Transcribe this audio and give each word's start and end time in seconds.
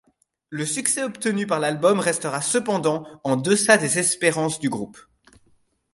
Le 0.49 0.65
succès 0.65 1.03
obtenu 1.03 1.45
par 1.45 1.59
l'album 1.59 1.99
restera 1.99 2.41
cependant 2.41 3.05
en 3.23 3.35
deçà 3.35 3.77
des 3.77 3.99
espérances 3.99 4.59
du 4.59 4.67
groupe. 4.67 4.97